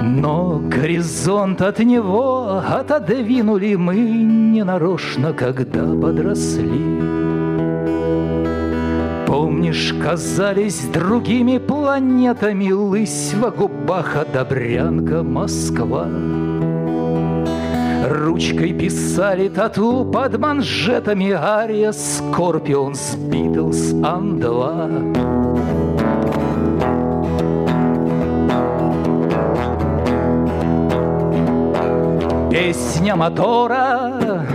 Но 0.03 0.59
горизонт 0.59 1.63
от 1.63 1.79
него 1.79 2.63
отодвинули 2.69 3.75
мы 3.77 3.97
ненарочно, 3.97 5.33
когда 5.33 5.85
подросли. 5.85 7.24
Помнишь, 9.55 9.95
казались 10.03 10.81
другими 10.93 11.59
планетами 11.59 12.73
Лысьва, 12.73 13.51
Губаха, 13.53 14.17
а 14.17 14.25
Добрянка, 14.25 15.23
Москва. 15.23 16.09
Ручкой 18.11 18.73
писали 18.73 19.49
тату 19.49 20.11
под 20.13 20.41
манжетами 20.41 21.31
Ария, 21.31 21.93
Scorpions, 21.93 23.15
Beatles, 23.15 23.93
Ан-2. 24.03 25.15
Песня 32.51 33.15
мотора 33.15 34.49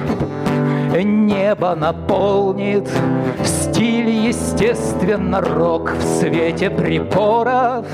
небо 1.04 1.76
наполнит 1.76 2.90
В 3.42 3.46
стиле, 3.46 4.28
естественно, 4.28 5.42
рок 5.42 5.94
В 5.94 6.04
свете 6.04 6.70
приборов 6.70 7.86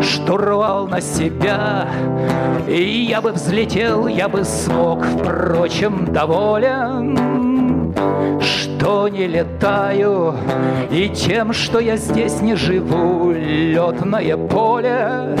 Штурвал 0.00 0.86
на 0.86 1.00
себя 1.00 1.88
И 2.66 3.06
я 3.08 3.20
бы 3.20 3.32
взлетел, 3.32 4.06
я 4.06 4.28
бы 4.28 4.44
смог 4.44 5.04
Впрочем, 5.04 6.12
доволен. 6.12 7.38
Что 8.40 9.08
не 9.08 9.26
летаю, 9.26 10.34
и 10.90 11.08
тем, 11.08 11.52
что 11.52 11.80
я 11.80 11.96
здесь 11.96 12.40
не 12.40 12.54
живу, 12.54 13.32
летное 13.32 14.36
поле 14.36 15.36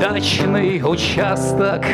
дачный 0.00 0.82
участок. 0.84 1.84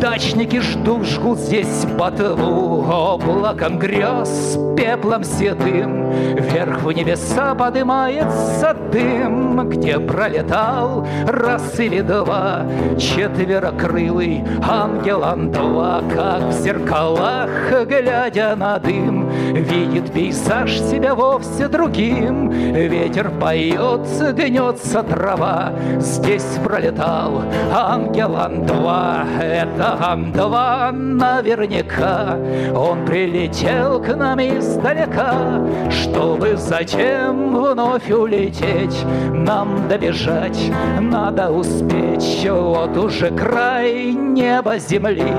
Дачники 0.00 0.60
ждут, 0.60 1.06
жгут 1.06 1.38
здесь 1.38 1.86
ботву 1.96 2.84
облаком 2.90 3.78
грез, 3.78 4.58
пеплом 4.76 5.22
седым. 5.22 6.10
Вверх 6.34 6.82
в 6.82 6.90
небеса 6.90 7.54
поднимается 7.54 8.76
дым, 8.92 9.68
где 9.68 9.98
пролетал 9.98 11.06
раз 11.26 11.78
или 11.78 12.00
два 12.00 12.66
четверокрылый 12.98 14.44
ангел 14.68 15.22
Ан-2, 15.24 16.14
как 16.14 16.42
в 16.48 16.52
зеркалах, 16.52 17.86
глядя 17.86 18.56
на 18.56 18.78
дым, 18.78 19.30
видит 19.52 20.12
пейзаж 20.12 20.72
себя 20.80 21.14
вовсе 21.14 21.68
другим. 21.68 22.50
Ветер 22.50 23.30
поет, 23.30 24.06
гнется 24.34 25.02
трава, 25.04 25.72
здесь 26.00 26.58
пролетал 26.72 27.12
сказал 27.12 27.42
ангел 27.72 28.36
Ан-2, 28.36 29.40
это 29.40 29.96
Ан-2 30.00 30.92
наверняка. 30.92 32.36
Он 32.74 33.04
прилетел 33.04 34.00
к 34.00 34.14
нам 34.14 34.40
издалека, 34.40 35.60
чтобы 35.90 36.56
затем 36.56 37.54
вновь 37.56 38.10
улететь. 38.10 39.04
Нам 39.32 39.88
добежать 39.88 40.70
надо 41.00 41.50
успеть, 41.50 42.46
вот 42.48 42.96
уже 42.96 43.30
край 43.30 44.12
неба 44.12 44.78
земли, 44.78 45.32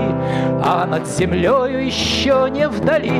а 0.63 0.85
над 0.85 1.07
землей 1.07 1.85
еще 1.85 2.49
не 2.51 2.67
вдали. 2.67 3.11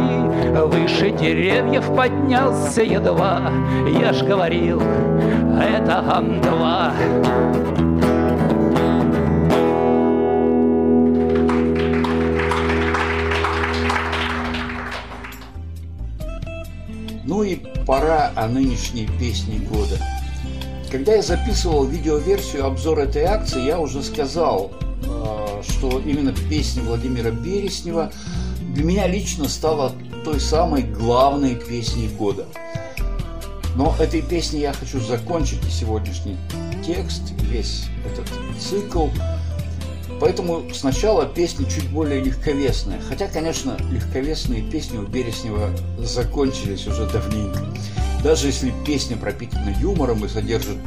Выше 0.65 1.11
деревьев 1.11 1.85
поднялся 1.95 2.81
едва, 2.81 3.41
я 3.99 4.13
ж 4.13 4.23
говорил, 4.23 4.81
это 5.59 6.03
Ан-2. 6.17 7.82
Пора 17.93 18.31
о 18.35 18.47
нынешней 18.47 19.07
песне 19.19 19.59
года. 19.59 19.99
Когда 20.89 21.13
я 21.13 21.21
записывал 21.21 21.85
видеоверсию 21.85 22.65
обзора 22.65 23.01
этой 23.01 23.21
акции, 23.21 23.63
я 23.63 23.79
уже 23.79 24.01
сказал, 24.01 24.71
э, 25.03 25.61
что 25.61 25.99
именно 25.99 26.33
песня 26.49 26.81
Владимира 26.81 27.29
Береснева 27.29 28.11
для 28.73 28.83
меня 28.83 29.05
лично 29.05 29.47
стала 29.47 29.91
той 30.25 30.39
самой 30.39 30.81
главной 30.81 31.53
песней 31.53 32.07
года. 32.07 32.47
Но 33.75 33.95
этой 33.99 34.23
песней 34.23 34.61
я 34.61 34.73
хочу 34.73 34.99
закончить 34.99 35.63
сегодняшний 35.71 36.37
текст, 36.83 37.21
весь 37.41 37.89
этот 38.07 38.27
цикл– 38.59 39.09
Поэтому 40.23 40.63
сначала 40.73 41.25
песня 41.25 41.65
чуть 41.69 41.89
более 41.89 42.23
легковесная. 42.23 43.01
Хотя, 43.09 43.27
конечно, 43.27 43.75
легковесные 43.91 44.61
песни 44.61 44.97
у 44.97 45.01
Береснева 45.01 45.69
закончились 45.97 46.87
уже 46.87 47.09
давненько. 47.09 47.59
Даже 48.23 48.47
если 48.47 48.73
песня 48.85 49.17
пропитана 49.17 49.75
юмором 49.81 50.23
и 50.23 50.29
содержит 50.29 50.77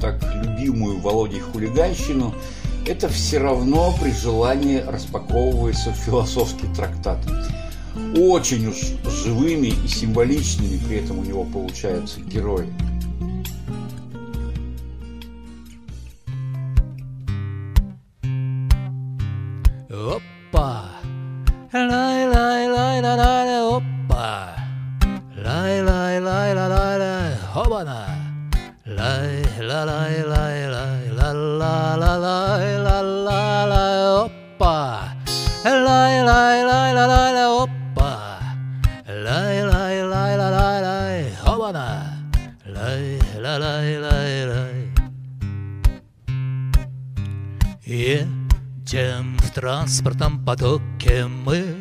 так 0.00 0.22
любимую 0.44 1.00
Володей 1.00 1.40
хулиганщину, 1.40 2.36
это 2.86 3.08
все 3.08 3.38
равно 3.38 3.92
при 4.00 4.12
желании 4.12 4.78
распаковывается 4.78 5.90
в 5.90 5.96
философский 5.96 6.68
трактат. 6.76 7.18
Очень 8.16 8.68
уж 8.68 8.76
живыми 9.24 9.74
и 9.84 9.88
символичными 9.88 10.80
при 10.86 10.98
этом 10.98 11.18
у 11.18 11.24
него 11.24 11.42
получаются 11.42 12.20
герои. 12.20 12.72
Опа! 20.54 20.86
Лай, 21.72 22.28
лай, 22.32 22.68
лай, 22.68 23.00
лай, 23.02 23.16
лай, 23.18 23.50
опа! 23.74 24.54
Лай, 25.44 25.82
лай, 25.82 26.20
лай, 26.20 26.54
лай, 26.54 26.68
лай, 26.74 26.98
лай, 27.02 27.30
хобана! 27.52 28.06
Лай, 28.86 29.42
ла, 29.68 29.80
лай, 29.90 30.14
лай, 30.22 30.24
лай, 30.32 30.53
транспортном 49.84 50.42
потоке 50.42 51.26
мы 51.26 51.76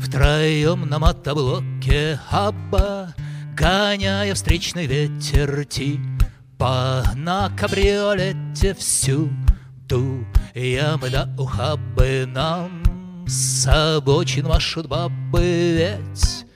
Втроем 0.00 0.88
на 0.88 1.00
мотоблоке 1.00 2.20
Хаба 2.28 3.14
Гоняя 3.56 4.32
встречный 4.32 4.86
ветер 4.86 5.64
Типа 5.64 7.02
на 7.16 7.50
кабриолете 7.58 8.74
всюду 8.74 10.24
Ямы 10.54 11.10
до 11.10 11.28
ухабы 11.36 12.26
нам 12.28 12.80
С 13.26 13.66
обочин 13.66 14.46
машут 14.46 14.86
бабы 14.86 15.18
Ведь 15.42 16.46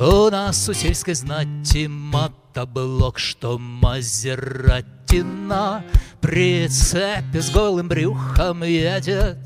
у 0.00 0.28
нас 0.28 0.68
у 0.68 0.74
сельской 0.74 1.14
знати 1.14 1.86
мотоблок, 1.86 3.20
что 3.20 3.58
Мазерати 3.58 5.22
на 5.22 5.84
прицепе 6.20 7.40
с 7.40 7.48
голым 7.50 7.86
брюхом 7.86 8.64
едет. 8.64 9.38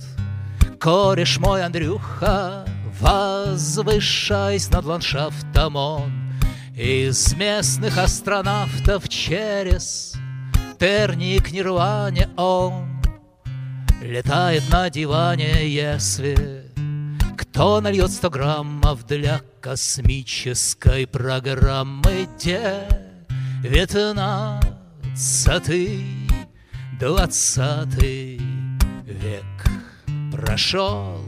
Кореш 0.81 1.39
мой 1.39 1.63
Андрюха, 1.63 2.67
возвышаясь 3.01 4.69
над 4.71 4.87
ландшафтом 4.87 5.77
он, 5.77 6.11
Из 6.75 7.35
местных 7.35 7.99
астронавтов 7.99 9.07
через 9.11 10.15
терник 10.79 11.49
к 11.49 11.53
Нирване 11.53 12.31
он. 12.39 13.03
Летает 14.01 14.63
на 14.71 14.89
диване, 14.89 15.69
если 15.69 16.65
кто 17.37 17.83
нальет 17.83 18.11
сто 18.11 18.31
граммов 18.31 19.07
для 19.07 19.43
космической 19.61 21.07
программы 21.07 22.27
Девятнадцатый, 23.63 26.07
двадцатый 26.99 28.41
век 29.05 29.50
прошел, 30.41 31.19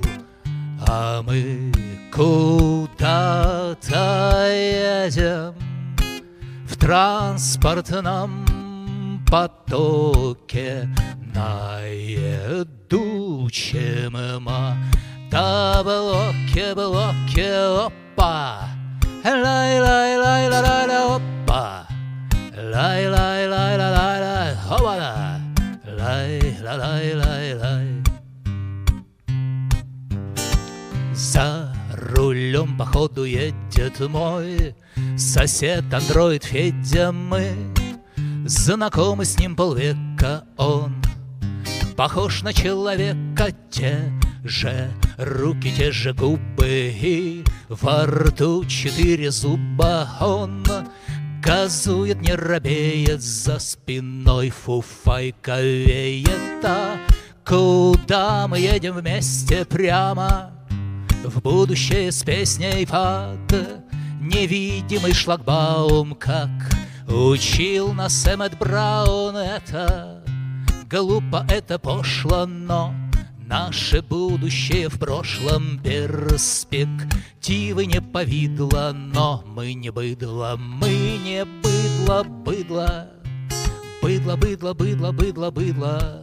а 0.88 1.22
мы 1.22 1.72
куда-то 2.12 3.76
едем 4.50 5.54
в 6.66 6.76
транспортном 6.76 8.46
потоке 9.30 10.88
наедучем 11.34 12.54
мотоблоке, 15.30 16.74
блоке, 16.74 17.52
опа, 17.86 18.68
лай, 19.24 19.80
лай, 19.80 20.18
лай, 20.18 20.48
лай, 20.48 20.48
лай, 20.48 20.86
лай, 20.86 21.16
опа, 21.16 21.86
лай, 22.56 23.08
лай, 23.08 23.48
лай, 23.48 23.76
лай, 23.76 23.76
лай, 23.78 24.20
лай, 24.20 24.54
опа, 24.70 24.94
лай, 25.86 26.40
лай, 26.62 26.76
лай, 26.78 27.14
лай, 27.14 27.54
лай. 27.54 27.81
За 31.32 31.74
рулем 31.94 32.76
походу 32.76 33.24
едет 33.24 34.00
мой 34.00 34.74
Сосед 35.16 35.82
андроид 35.90 36.44
Федя. 36.44 37.10
Мы 37.10 37.54
Знакомы 38.44 39.24
с 39.24 39.38
ним 39.38 39.56
полвека. 39.56 40.44
Он 40.58 40.94
Похож 41.96 42.42
на 42.42 42.52
человека. 42.52 43.48
Те 43.70 44.12
же 44.44 44.90
руки, 45.16 45.72
те 45.74 45.90
же 45.90 46.12
губы 46.12 46.92
И 47.00 47.42
во 47.70 48.04
рту 48.04 48.66
четыре 48.66 49.30
зуба. 49.30 50.06
Он 50.20 50.62
Газует, 51.42 52.20
не 52.20 52.34
робеет 52.34 53.22
за 53.22 53.58
спиной 53.58 54.50
Фуфайка 54.50 55.62
веет. 55.62 56.62
А 56.62 56.98
куда 57.42 58.46
мы 58.48 58.58
едем 58.58 58.96
вместе 58.96 59.64
прямо 59.64 60.51
в 61.24 61.40
будущее 61.40 62.10
с 62.10 62.22
песней 62.22 62.86
под 62.86 63.84
невидимый 64.20 65.12
шлагбаум, 65.12 66.14
как 66.14 66.50
учил 67.08 67.92
нас 67.92 68.26
Эммет 68.26 68.58
Браун. 68.58 69.36
Это 69.36 70.24
глупо, 70.90 71.46
это 71.48 71.78
пошло, 71.78 72.46
но 72.46 72.94
наше 73.38 74.02
будущее 74.02 74.88
в 74.88 74.98
прошлом 74.98 75.78
перспективы 75.80 77.86
не 77.86 78.00
повидло, 78.00 78.92
но 78.92 79.44
мы 79.46 79.74
не 79.74 79.90
быдло, 79.90 80.56
мы 80.58 81.20
не 81.24 81.44
быдло, 81.44 82.24
быдло, 82.24 83.10
быдло, 84.02 84.36
быдло, 84.36 84.74
быдло, 84.74 85.12
быдло, 85.12 85.50
быдло. 85.50 86.18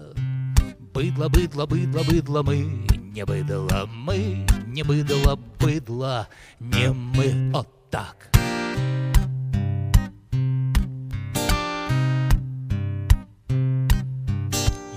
Быдло, 0.92 1.30
быдло, 1.30 1.66
быдло, 1.66 2.04
быдло, 2.04 2.44
мы 2.44 2.86
не 3.14 3.24
быдло, 3.24 3.88
мы 3.88 4.46
не 4.70 4.84
быдло, 4.84 5.40
быдло, 5.60 6.28
не 6.60 6.92
мы, 6.92 7.52
вот 7.52 7.68
так. 7.90 8.30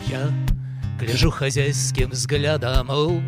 Я 0.08 0.30
гляжу 1.00 1.30
хозяйским 1.30 2.10
взглядом, 2.10 2.90
у 2.90 3.20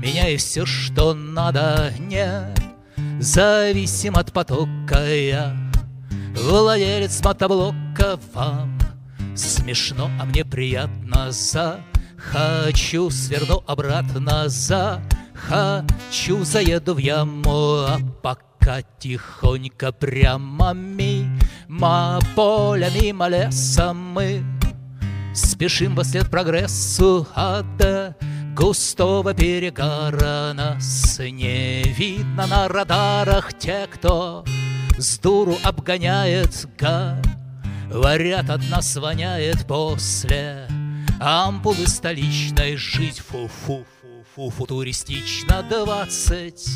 меня 0.00 0.28
есть 0.28 0.46
все, 0.46 0.66
что 0.66 1.14
надо, 1.14 1.92
не 1.98 2.54
зависим 3.20 4.16
от 4.16 4.32
потока 4.32 5.06
я. 5.06 5.56
Владелец 6.36 7.22
мотоблока 7.24 8.18
вам 8.34 8.76
Смешно, 9.36 10.10
а 10.20 10.24
мне 10.24 10.44
приятно 10.44 11.30
за 11.30 11.80
Хочу, 12.16 13.10
сверну 13.10 13.62
обратно 13.66 14.48
за 14.48 15.02
Хочу, 15.48 16.44
заеду 16.44 16.94
в 16.94 16.98
яму, 16.98 17.84
а 17.86 17.98
пока 18.22 18.82
тихонько 18.98 19.92
прямо 19.92 20.72
мимо 20.72 22.18
поля, 22.34 22.90
мимо 22.90 23.28
леса 23.28 23.92
мы 23.92 24.42
Спешим 25.34 25.96
во 25.96 26.04
след 26.04 26.30
прогрессу 26.30 27.26
от 27.34 28.14
густого 28.54 29.34
перегара. 29.34 30.52
Нас 30.54 31.18
не 31.18 31.82
видно 31.82 32.46
на 32.46 32.68
радарах 32.68 33.52
те, 33.58 33.88
кто 33.92 34.44
с 34.96 35.18
дуру 35.18 35.56
обгоняет 35.64 36.68
Говорят, 37.90 38.48
от 38.48 38.70
нас 38.70 38.94
воняет 38.94 39.66
после 39.66 40.68
Ампулы 41.20 41.88
столичной. 41.88 42.76
Жить 42.76 43.20
Фу-фу-фу-фу 44.34 44.50
Футуристично 44.50 45.62
двадцать 45.62 46.68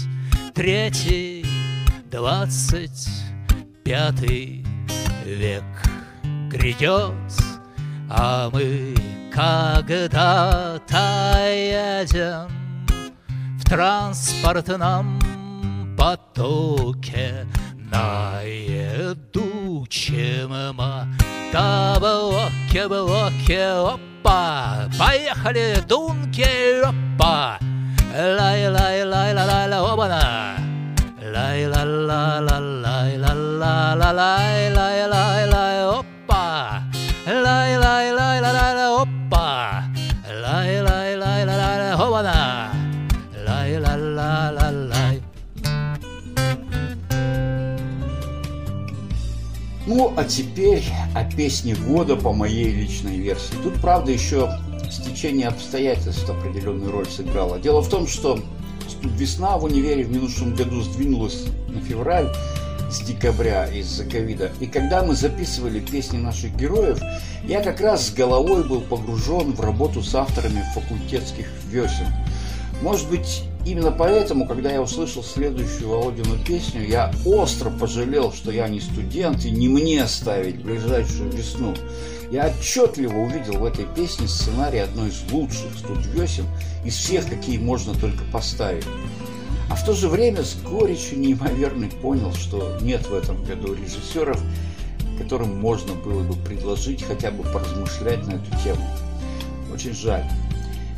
Третий, 0.54 1.44
двадцать 2.08 3.08
пятый 3.82 4.64
век 5.24 5.64
грядет 6.48 7.12
А 8.08 8.48
мы 8.52 8.94
когда-то 9.32 10.78
едем 11.48 12.48
В 13.58 13.64
транспортном 13.64 15.18
потоке 15.98 17.44
Наедучем 17.90 19.16
мотоблоке, 20.76 22.86
блоке, 22.86 23.98
опа! 24.28 24.88
Поехали, 24.98 25.76
дунки, 25.88 26.82
опа! 26.82 27.58
Лай-лай-лай-лай-лай, 28.14 29.90
обана! 29.92 30.56
Лай-ла-ла-ла-лай-ла-ла 31.34 33.34
ла 33.60 33.94
ла 34.00 34.10
лай 34.12 34.72
лай 34.72 35.06
лай 35.06 35.06
лай 35.06 35.08
опа 35.08 35.47
Ну, 49.88 50.12
а 50.18 50.24
теперь 50.24 50.84
о 51.14 51.24
песне 51.24 51.74
года 51.74 52.14
по 52.14 52.34
моей 52.34 52.70
личной 52.70 53.16
версии. 53.16 53.54
Тут, 53.62 53.80
правда, 53.80 54.12
еще 54.12 54.52
стечение 54.90 55.48
обстоятельств 55.48 56.28
определенную 56.28 56.92
роль 56.92 57.08
сыграло. 57.08 57.58
Дело 57.58 57.80
в 57.80 57.88
том, 57.88 58.06
что 58.06 58.38
весна 59.02 59.56
в 59.56 59.64
универе 59.64 60.04
в 60.04 60.10
минувшем 60.10 60.54
году 60.54 60.82
сдвинулась 60.82 61.44
на 61.68 61.80
февраль 61.80 62.28
с 62.90 63.00
декабря 63.00 63.66
из-за 63.66 64.04
ковида. 64.04 64.52
И 64.60 64.66
когда 64.66 65.02
мы 65.02 65.14
записывали 65.14 65.80
песни 65.80 66.18
наших 66.18 66.54
героев, 66.54 67.00
я 67.44 67.62
как 67.62 67.80
раз 67.80 68.08
с 68.08 68.12
головой 68.12 68.68
был 68.68 68.82
погружен 68.82 69.54
в 69.54 69.60
работу 69.60 70.02
с 70.02 70.14
авторами 70.14 70.66
факультетских 70.74 71.46
весен. 71.70 72.12
Может 72.82 73.08
быть, 73.08 73.42
именно 73.70 73.92
поэтому, 73.92 74.46
когда 74.46 74.70
я 74.72 74.80
услышал 74.80 75.22
следующую 75.22 75.90
Володину 75.90 76.38
песню, 76.44 76.86
я 76.86 77.12
остро 77.24 77.70
пожалел, 77.70 78.32
что 78.32 78.50
я 78.50 78.68
не 78.68 78.80
студент 78.80 79.44
и 79.44 79.50
не 79.50 79.68
мне 79.68 80.06
ставить 80.06 80.62
ближайшую 80.62 81.30
весну. 81.30 81.74
Я 82.30 82.48
отчетливо 82.48 83.16
увидел 83.16 83.58
в 83.58 83.64
этой 83.64 83.84
песне 83.84 84.26
сценарий 84.26 84.78
одной 84.78 85.08
из 85.08 85.22
лучших 85.30 85.76
студвесен 85.78 86.46
из 86.84 86.94
всех, 86.96 87.28
какие 87.28 87.58
можно 87.58 87.94
только 87.94 88.24
поставить. 88.32 88.84
А 89.70 89.74
в 89.74 89.84
то 89.84 89.92
же 89.92 90.08
время 90.08 90.42
с 90.42 90.54
горечью 90.56 91.18
неимоверной 91.18 91.88
понял, 91.88 92.32
что 92.32 92.78
нет 92.80 93.06
в 93.06 93.14
этом 93.14 93.44
году 93.44 93.74
режиссеров, 93.74 94.40
которым 95.18 95.58
можно 95.60 95.94
было 95.94 96.22
бы 96.22 96.34
предложить 96.34 97.02
хотя 97.02 97.30
бы 97.30 97.42
поразмышлять 97.44 98.26
на 98.26 98.32
эту 98.32 98.50
тему. 98.64 98.82
Очень 99.72 99.94
жаль. 99.94 100.24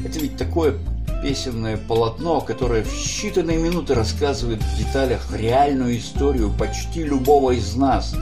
Это 0.05 0.19
ведь 0.21 0.37
такое 0.37 0.79
песенное 1.23 1.77
полотно, 1.77 2.41
которое 2.41 2.83
в 2.83 2.93
считанные 2.93 3.59
минуты 3.59 3.95
рассказывает 3.95 4.63
в 4.63 4.79
деталях 4.79 5.27
реальную 5.37 5.99
историю 5.99 6.51
почти 6.51 7.05
любого 7.05 7.53
из 7.53 7.77
нас. 7.77 8.15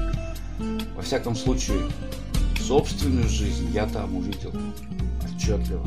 Во 0.97 1.03
всяком 1.03 1.37
случае, 1.37 1.83
собственную 2.61 3.29
жизнь 3.29 3.71
я 3.73 3.87
там 3.87 4.17
увидел 4.17 4.53
отчетливо. 5.25 5.87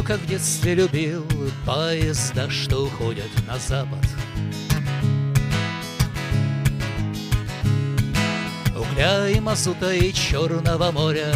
Помню, 0.00 0.04
как 0.04 0.20
в 0.20 0.26
детстве 0.26 0.74
любил 0.74 1.26
поезда, 1.64 2.50
что 2.50 2.84
уходят 2.84 3.30
на 3.46 3.58
запад. 3.58 3.98
Угля 8.76 9.28
и 9.28 9.40
мазута 9.40 9.92
и 9.92 10.12
черного 10.12 10.90
моря, 10.90 11.34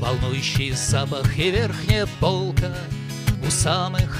волнующий 0.00 0.72
запах 0.72 1.38
и 1.38 1.50
верхняя 1.50 2.06
полка 2.20 2.74
у 3.46 3.50
самых 3.50 4.18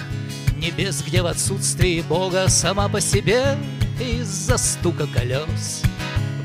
небес, 0.57 1.03
где 1.07 1.23
в 1.23 1.27
отсутствии 1.27 2.03
Бога 2.03 2.49
сама 2.49 2.89
по 2.89 3.01
себе 3.01 3.57
из-за 4.01 4.59
стука 4.59 5.07
колес 5.07 5.83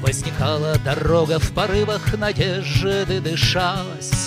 возникала 0.02 0.78
дорога 0.80 1.40
в 1.40 1.52
порывах 1.54 2.18
надежды 2.18 3.22
дышалась. 3.22 4.23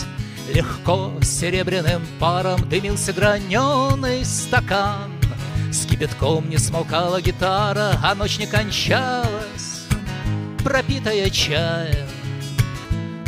Легко 0.52 1.12
серебряным 1.22 2.06
паром 2.20 2.68
дымился 2.68 3.12
граненый 3.12 4.24
стакан. 4.24 5.12
С 5.72 5.84
кипятком 5.84 6.48
не 6.48 6.56
смолкала 6.56 7.20
гитара, 7.20 7.98
а 8.02 8.14
ночь 8.14 8.38
не 8.38 8.46
кончалась, 8.46 9.86
пропитая 10.62 11.28
чаем, 11.30 12.08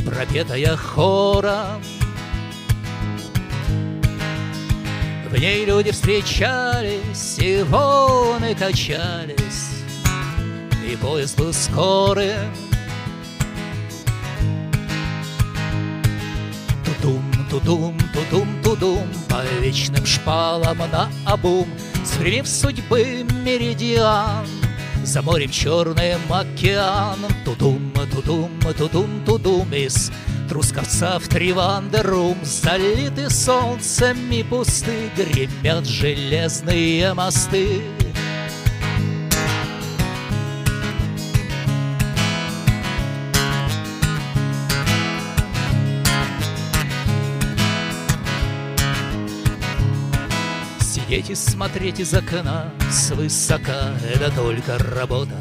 пропетая 0.06 0.76
хором. 0.76 1.82
В 5.28 5.36
ней 5.38 5.66
люди 5.66 5.90
встречались, 5.90 7.38
и 7.38 7.62
волны 7.62 8.54
качались, 8.54 9.82
и 10.90 10.96
поезд 10.96 11.36
был 11.36 11.52
скорым, 11.52 12.50
вечным 19.68 20.06
шпалам 20.06 20.78
на 20.78 21.10
обум 21.26 21.68
Стремив 22.02 22.48
судьбы 22.48 23.26
меридиан. 23.44 24.46
За 25.04 25.20
морем 25.20 25.50
черным 25.50 26.20
океаном 26.30 27.32
Тудум, 27.44 27.92
тудум, 28.10 28.50
тудум, 28.76 29.24
тудум 29.26 29.72
Из 29.74 30.10
трусковца 30.48 31.18
в 31.18 31.28
Тривандерум. 31.28 32.38
Залиты 32.42 33.28
солнцем 33.28 34.16
и 34.30 34.42
пусты 34.42 35.10
Гремят 35.14 35.86
железные 35.86 37.12
мосты 37.12 37.82
И 51.26 51.34
смотреть 51.34 51.98
из 51.98 52.14
окна 52.14 52.72
свысока— 52.92 53.92
это 54.14 54.30
только 54.30 54.78
работа. 54.78 55.34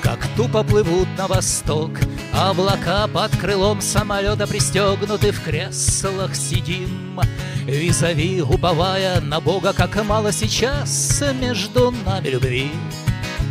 Как 0.00 0.24
тупо 0.36 0.62
плывут 0.62 1.08
на 1.18 1.26
восток 1.26 1.90
Облака 2.32 3.08
под 3.08 3.36
крылом 3.36 3.80
самолета 3.80 4.46
пристегнуты 4.46 5.32
в 5.32 5.42
креслах 5.42 6.36
сидим. 6.36 7.20
Визави, 7.64 8.40
уповая 8.40 9.20
на 9.20 9.40
Бога, 9.40 9.72
как 9.72 10.02
мало 10.04 10.30
сейчас 10.30 11.22
между 11.40 11.90
нами 12.06 12.28
любви. 12.28 12.70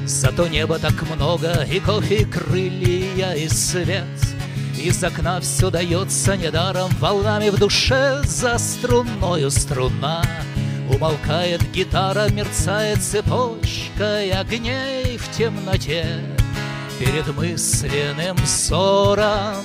Зато 0.05 0.47
неба 0.47 0.79
так 0.79 1.03
много, 1.15 1.67
и 1.69 1.81
кофе, 1.81 2.21
и 2.21 2.25
крылья, 2.25 3.33
и 3.33 3.49
свет 3.49 4.30
Из 4.83 5.03
окна 5.03 5.39
все 5.41 5.69
дается 5.69 6.35
недаром, 6.35 6.89
волнами 6.99 7.49
в 7.49 7.59
душе 7.59 8.19
за 8.23 8.57
струною 8.57 9.51
струна. 9.51 10.23
Умолкает 10.91 11.61
гитара, 11.71 12.27
мерцает 12.31 13.03
цепочкой 13.03 14.31
огней 14.31 15.17
в 15.19 15.37
темноте. 15.37 16.19
Перед 16.97 17.27
мысленным 17.35 18.37
ссором 18.43 19.63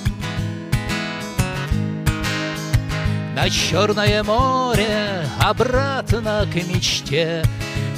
На 3.35 3.49
Черное 3.49 4.23
море 4.23 5.27
обратно 5.39 6.47
к 6.51 6.55
мечте 6.55 7.43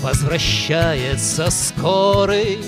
Возвращается 0.02 1.50
скорый 1.52 2.60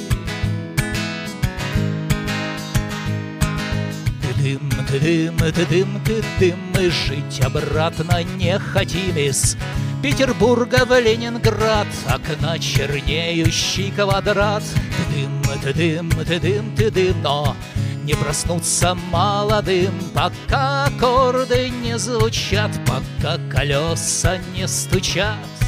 Ты 4.41 4.57
дым, 4.57 4.71
ты 4.89 4.99
дым, 4.99 5.37
ты 5.37 5.65
дым, 5.67 6.01
ты 6.03 6.23
дым 6.39 6.59
Мы 6.73 6.89
жить 6.89 7.41
обратно 7.45 8.23
не 8.23 8.57
хотим 8.57 9.15
из 9.15 9.55
Петербурга 10.01 10.83
в 10.83 10.99
Ленинград 10.99 11.85
Окна 12.07 12.57
чернеющий 12.57 13.91
квадрат. 13.91 14.63
Ты 14.63 15.15
дым, 15.15 15.43
ты 15.61 15.73
дым, 15.73 16.09
ты 16.25 16.39
дым, 16.39 16.75
ты 16.75 16.89
дым 16.89 17.21
Но 17.21 17.55
не 18.03 18.15
проснуться 18.15 18.95
молодым 19.11 19.93
Пока 20.15 20.85
аккорды 20.85 21.69
не 21.69 21.99
звучат 21.99 22.71
Пока 22.87 23.37
колеса 23.47 24.39
не 24.55 24.67
стучат 24.67 25.60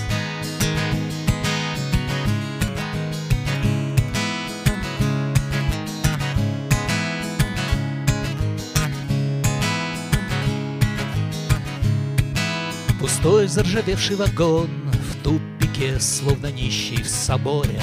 Пустой 13.23 13.47
заржавевший 13.47 14.17
вагон 14.17 14.69
В 14.91 15.23
тупике, 15.23 15.97
словно 16.01 16.47
нищий 16.47 17.01
в 17.01 17.07
соборе. 17.07 17.79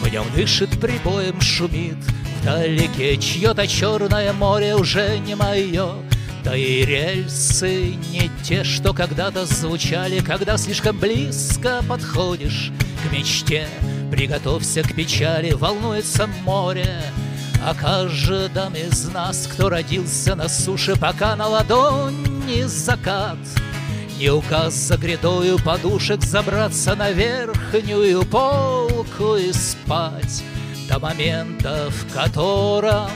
В 0.00 0.08
нем 0.08 0.24
дышит 0.32 0.80
прибоем, 0.80 1.40
шумит 1.40 1.96
Вдалеке 2.40 3.16
чье-то 3.16 3.66
черное 3.66 4.32
море 4.32 4.76
уже 4.76 5.18
не 5.18 5.34
мое 5.34 5.88
Да 6.44 6.56
и 6.56 6.84
рельсы 6.84 7.96
не 8.12 8.30
те, 8.44 8.62
что 8.62 8.94
когда-то 8.94 9.44
звучали 9.44 10.20
Когда 10.20 10.56
слишком 10.56 10.96
близко 11.00 11.82
подходишь 11.88 12.70
к 13.02 13.12
мечте, 13.12 13.66
приготовься 14.12 14.84
к 14.84 14.94
печали, 14.94 15.50
волнуется 15.50 16.28
море. 16.44 17.02
А 17.68 17.74
каждом 17.74 18.76
из 18.76 19.08
нас, 19.08 19.48
кто 19.48 19.68
родился 19.68 20.36
на 20.36 20.48
суше, 20.48 20.94
пока 20.94 21.34
на 21.34 21.48
ладони 21.48 22.62
закат, 22.62 23.38
не 24.20 24.30
указ 24.30 24.72
за 24.72 24.96
грядою 24.96 25.58
подушек 25.58 26.22
забраться 26.22 26.94
на 26.94 27.10
верхнюю 27.10 28.24
полку 28.24 29.34
и 29.34 29.52
спать 29.52 30.44
до 30.88 31.00
момента, 31.00 31.90
в 31.90 32.14
котором 32.14 33.10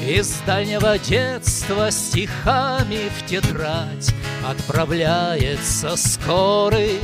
Из 0.00 0.36
дальнего 0.46 1.00
детства 1.00 1.90
стихами 1.90 3.10
в 3.18 3.26
тетрадь 3.26 4.14
Отправляется 4.48 5.96
скорый 5.96 7.00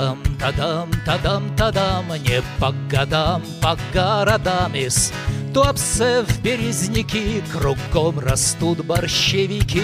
Тадам, 0.00 0.22
тадам, 0.38 0.90
тадам, 1.04 1.56
тадам 1.56 2.06
Не 2.24 2.40
по 2.58 2.72
годам, 2.88 3.42
по 3.60 3.76
городам 3.92 4.74
Из 4.74 5.12
Туапсе 5.52 6.22
в 6.22 6.40
березники 6.40 7.42
Кругом 7.52 8.18
растут 8.18 8.82
борщевики. 8.86 9.82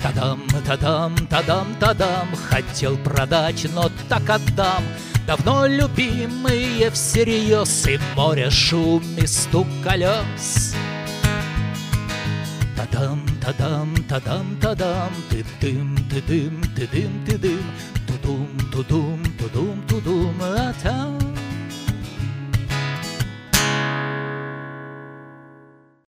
Тадам, 0.00 0.46
тадам, 0.64 1.16
тадам, 1.26 1.74
тадам 1.80 2.28
Хотел 2.48 2.96
продать, 2.98 3.66
но 3.74 3.90
так 4.08 4.30
отдам. 4.30 4.84
Давно 5.26 5.66
любимые 5.66 6.92
всерьез 6.92 7.84
И 7.88 7.98
море 8.14 8.50
шум 8.50 9.02
и 9.16 9.26
стук 9.26 9.66
колес. 9.82 10.76
Тадам, 12.76 13.26
тадам, 13.44 13.92
тадам, 14.08 14.56
тадам 14.60 15.10
Ты-дым, 15.30 15.96
ты-дым, 16.08 16.62
ты-дым, 16.76 17.24
ты-дым. 17.26 17.58
Тудум, 17.58 17.97
тудум, 18.28 19.22
тудум, 19.38 19.82
тудум 19.88 20.34
А 20.42 20.72
там 20.82 21.17